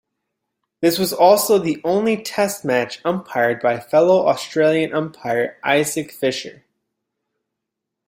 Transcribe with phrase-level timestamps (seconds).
[0.79, 6.65] This was also the only Test match umpired by fellow Australian umpire Isaac Fisher.